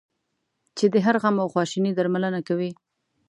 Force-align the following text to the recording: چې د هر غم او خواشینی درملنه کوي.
چې 0.77 0.85
د 0.93 0.95
هر 1.05 1.15
غم 1.21 1.35
او 1.43 1.47
خواشینی 1.53 1.91
درملنه 1.95 2.39
کوي. 2.47 2.71